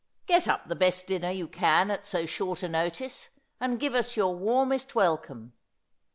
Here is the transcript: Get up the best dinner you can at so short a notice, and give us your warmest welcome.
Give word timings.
Get 0.25 0.47
up 0.47 0.67
the 0.67 0.75
best 0.75 1.05
dinner 1.05 1.29
you 1.29 1.47
can 1.47 1.91
at 1.91 2.07
so 2.07 2.25
short 2.25 2.63
a 2.63 2.67
notice, 2.67 3.29
and 3.59 3.79
give 3.79 3.93
us 3.93 4.17
your 4.17 4.33
warmest 4.33 4.95
welcome. 4.95 5.53